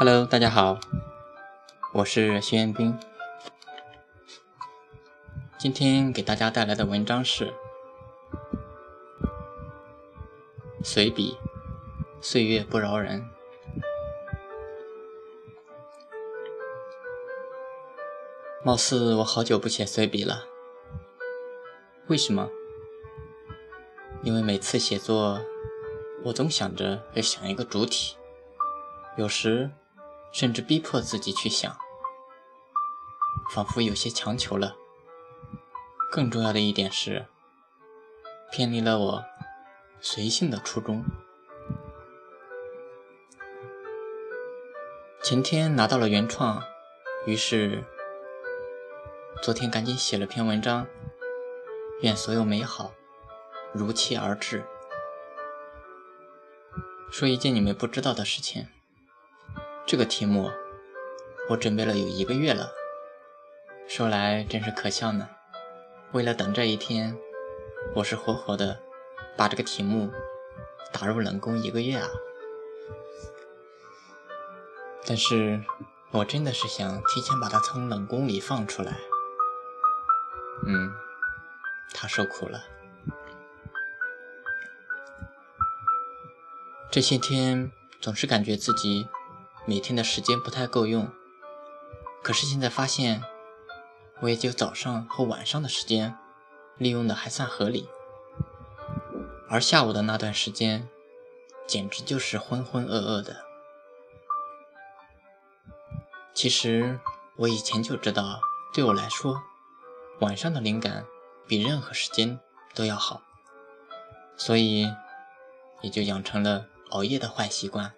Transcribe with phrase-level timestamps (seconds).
[0.00, 0.78] Hello，大家好，
[1.92, 2.96] 我是徐彦斌。
[5.58, 7.46] 今天给大家带来的文章是
[10.84, 11.36] 《随笔：
[12.20, 13.22] 岁月不饶人》。
[18.64, 20.44] 貌似我好久不写随笔了，
[22.06, 22.48] 为什么？
[24.22, 25.40] 因为每次写作，
[26.22, 28.16] 我总想着要想一个主体，
[29.16, 29.68] 有时
[30.32, 31.76] 甚至逼迫自己去想，
[33.54, 34.76] 仿佛有些强求了。
[36.10, 37.26] 更重要的一点是，
[38.50, 39.24] 偏离了我
[40.00, 41.04] 随性的初衷。
[45.22, 46.62] 前天拿到了原创，
[47.26, 47.84] 于是
[49.42, 50.86] 昨天赶紧写了篇文章，
[52.00, 52.92] 愿所有美好。
[53.74, 54.64] 如期而至。
[57.10, 58.66] 说一件你们不知道的事情，
[59.88, 60.52] 这个题目
[61.48, 62.74] 我准备了有一个月了。
[63.88, 65.30] 说来真是可笑呢。
[66.12, 67.16] 为了等这一天，
[67.94, 68.82] 我是活活的
[69.34, 70.12] 把这个题目
[70.92, 72.06] 打入冷宫一个月啊。
[75.06, 75.64] 但是
[76.10, 78.94] 我真的是想提前把它从冷宫里放出来。
[80.66, 80.92] 嗯，
[81.94, 82.62] 他受苦了。
[86.90, 89.08] 这些天总是感觉自己
[89.68, 91.12] 每天的时间不太够用，
[92.22, 93.22] 可是现在发现，
[94.22, 96.16] 我也就早上和晚上的时间
[96.78, 97.86] 利用的还算合理，
[99.46, 100.88] 而下午的那段时间
[101.66, 103.44] 简直就是浑浑噩噩的。
[106.32, 106.98] 其实
[107.36, 108.40] 我以前就知道，
[108.72, 109.42] 对我来说，
[110.20, 111.04] 晚上的灵感
[111.46, 112.40] 比任何时间
[112.74, 113.20] 都要好，
[114.34, 114.90] 所以
[115.82, 116.68] 也就养成了。
[116.88, 117.92] 熬夜的坏习惯，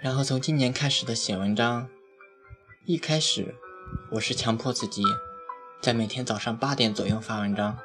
[0.00, 1.88] 然后从今年开始的写文章，
[2.84, 3.56] 一开始
[4.12, 5.02] 我是强迫自己
[5.80, 7.76] 在每天早上八点左右发文章，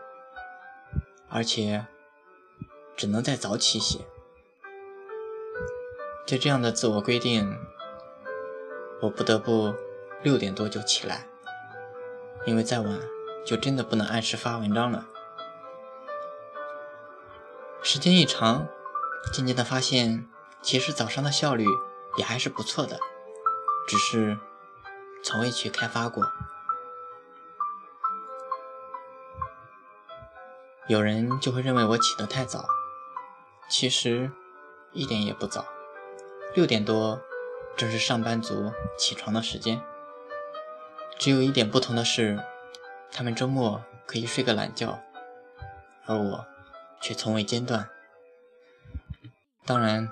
[1.27, 1.87] 而且
[2.95, 4.01] 只能在早起写。
[6.27, 7.57] 就这样的自我规定，
[9.01, 9.73] 我不得不
[10.21, 11.25] 六点多就起来，
[12.45, 12.99] 因为再晚
[13.43, 15.07] 就真的不能按时发文章了。
[17.81, 18.67] 时间一长，
[19.33, 20.29] 渐渐的发现，
[20.61, 21.65] 其实早上的效率
[22.17, 22.99] 也还是不错的，
[23.87, 24.37] 只是
[25.23, 26.31] 从未去开发过。
[30.87, 32.65] 有人就会认为我起得太早，
[33.69, 34.31] 其实
[34.91, 35.65] 一点也不早，
[36.53, 37.21] 六点多
[37.75, 39.81] 正是上班族起床的时间。
[41.17, 42.43] 只有一点不同的是，
[43.11, 44.99] 他们周末可以睡个懒觉，
[46.05, 46.45] 而我。
[47.05, 47.89] 却从未间断。
[49.65, 50.09] 当然，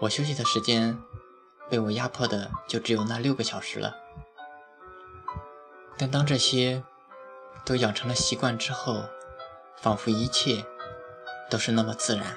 [0.00, 0.98] 我休息的时间
[1.68, 3.94] 被我压迫的就只有那六个小时了。
[5.96, 6.82] 但当这些
[7.64, 9.04] 都养成了习惯之后，
[9.76, 10.64] 仿佛一切
[11.50, 12.36] 都是那么自然。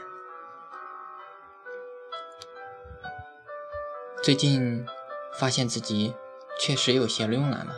[4.24, 4.86] 最近
[5.34, 6.14] 发现自己
[6.60, 7.76] 确实有些慵懒了，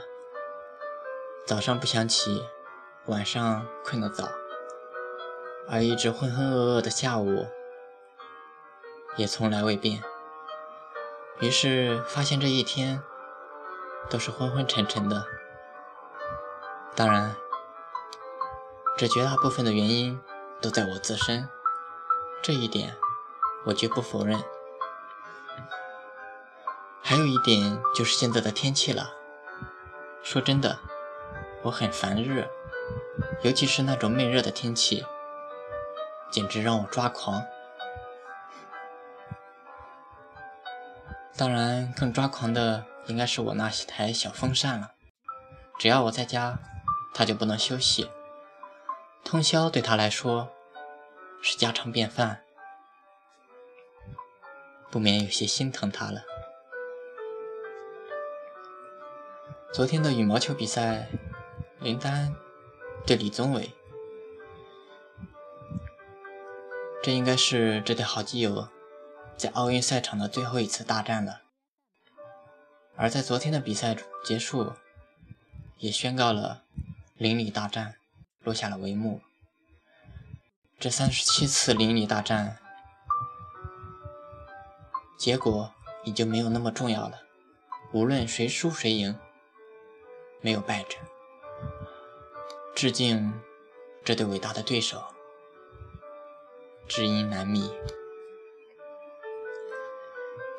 [1.46, 2.46] 早上不想起，
[3.06, 4.30] 晚上困得早。
[5.70, 7.48] 而一直浑浑噩噩的下午，
[9.16, 10.04] 也从来未变。
[11.40, 13.02] 于是发现这一天
[14.10, 15.26] 都是昏昏沉沉的。
[16.96, 17.36] 当然，
[18.98, 20.22] 这绝大部分的原因
[20.62, 21.50] 都在我自身，
[22.42, 22.96] 这一点
[23.66, 24.42] 我绝不否认。
[27.02, 29.14] 还有一点就是现在的天气了。
[30.22, 30.80] 说真的，
[31.64, 32.48] 我很烦热，
[33.42, 35.06] 尤其是那种闷热的天气。
[36.32, 37.44] 简直让我抓狂！
[41.44, 44.94] 当然，更抓狂的应该是我那台小风扇了。
[45.78, 46.58] 只要我在家，
[47.14, 48.10] 它就不能休息。
[49.26, 50.50] 通宵对他来说
[51.42, 52.44] 是家常便饭，
[54.90, 56.22] 不免有些心疼他了。
[59.74, 61.10] 昨天的羽毛球比赛，
[61.82, 62.34] 林丹
[63.06, 63.74] 对李宗伟。
[67.04, 68.70] 这应该是这对好基友
[69.44, 71.42] 在奥运赛场的最后一次大战了。
[72.96, 73.94] 而在昨天的比赛
[74.24, 74.72] 结束，
[75.80, 76.64] 也宣告了
[77.18, 77.96] 邻里大战
[78.40, 79.20] 落下了帷幕。
[80.80, 82.58] 这三十七次邻里大战，
[85.18, 85.74] 结果
[86.06, 87.20] 已经没有那么重要了。
[87.92, 89.20] 无论谁输谁赢，
[90.40, 90.98] 没有败者。
[92.74, 93.34] 致敬
[94.06, 95.04] 这对伟大的对手。
[96.88, 97.70] 知音难觅。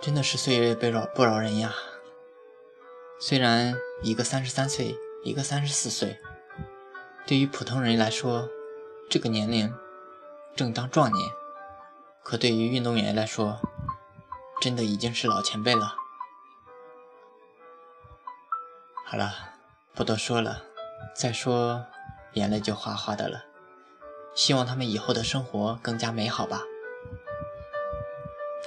[0.04, 1.74] 真的是岁月不饶不饶人呀。
[3.18, 6.20] 虽然一个三十三岁，一个三十四岁，
[7.26, 8.46] 对于普通人来说，
[9.08, 9.74] 这个年龄
[10.54, 11.30] 正当壮年，
[12.22, 13.58] 可对于运动员来说，
[14.60, 15.94] 真的已经是老前辈了。
[19.06, 19.54] 好了，
[19.94, 20.64] 不多说了，
[21.16, 21.86] 再说
[22.34, 23.42] 眼泪就哗哗的了。
[24.34, 26.60] 希望他们以后的生活更加美好吧。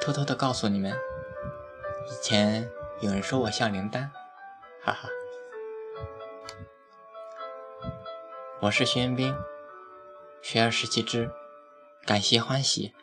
[0.01, 0.97] 偷偷的告诉你们，
[2.09, 2.71] 以前
[3.01, 4.09] 有人说我像林丹，
[4.81, 5.09] 哈哈。
[8.61, 9.35] 我是徐彦斌，
[10.41, 11.29] 学而时习之，
[12.05, 12.95] 感谢欢喜。